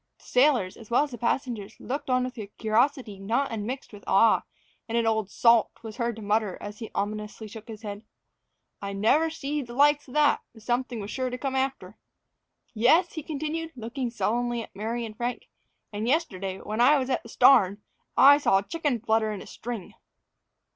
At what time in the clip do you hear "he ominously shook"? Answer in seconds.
6.79-7.67